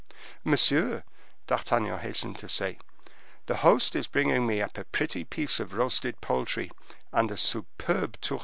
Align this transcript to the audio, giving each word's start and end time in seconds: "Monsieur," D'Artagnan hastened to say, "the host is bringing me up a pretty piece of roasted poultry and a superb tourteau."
"Monsieur," 0.43 1.03
D'Artagnan 1.45 1.99
hastened 1.99 2.39
to 2.39 2.49
say, 2.49 2.79
"the 3.45 3.57
host 3.57 3.95
is 3.95 4.07
bringing 4.07 4.47
me 4.47 4.59
up 4.59 4.75
a 4.79 4.85
pretty 4.85 5.23
piece 5.23 5.59
of 5.59 5.75
roasted 5.75 6.19
poultry 6.21 6.71
and 7.13 7.29
a 7.29 7.37
superb 7.37 8.19
tourteau." 8.19 8.39